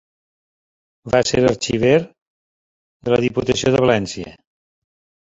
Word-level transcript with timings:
Va 1.15 1.17
ser 1.31 1.43
arxiver 1.49 1.91
de 1.99 3.13
la 3.15 3.19
Diputació 3.25 3.75
de 3.75 3.83
València. 3.85 4.33